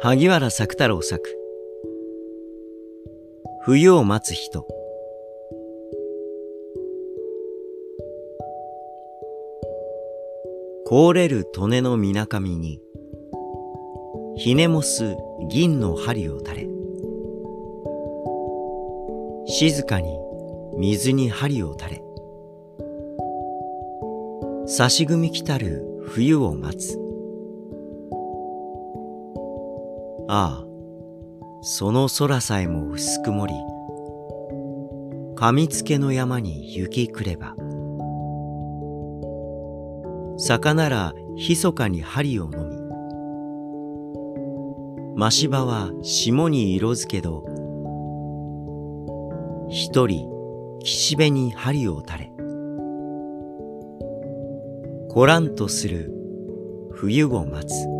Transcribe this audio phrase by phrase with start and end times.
[0.00, 1.20] 萩原作太郎作。
[3.64, 4.64] 冬を待つ人。
[10.86, 12.80] 凍れる利根のみなかみに
[14.36, 15.16] ひねもす
[15.50, 16.68] 銀の針を垂れ。
[19.46, 20.16] 静かに
[20.76, 22.02] 水に針を垂れ。
[24.68, 27.07] 差し組み来たる冬を待つ。
[30.28, 30.64] ああ
[31.62, 33.54] その空さえも薄曇り
[35.36, 37.54] かみつけの山に雪くれば。
[40.40, 42.78] 坂なら密かに針を飲み
[45.16, 47.44] ましばは霜に色づけど
[49.68, 50.30] 一人
[50.84, 52.32] 岸辺に針を垂れ
[55.08, 56.12] こらんとする
[56.92, 57.97] 冬を待つ。